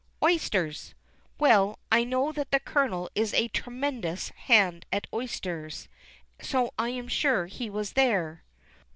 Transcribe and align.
'Oysters.' 0.23 0.95
Well, 1.37 1.77
I 1.91 2.03
know 2.03 2.31
that 2.31 2.49
the 2.49 2.59
Colonel 2.59 3.11
is 3.13 3.35
a 3.35 3.49
tremendous 3.49 4.29
hand 4.29 4.87
at 4.91 5.05
oysters, 5.13 5.89
so 6.41 6.73
I 6.79 6.89
am 6.89 7.07
sure 7.07 7.45
he 7.45 7.69
was 7.69 7.93
there. 7.93 8.43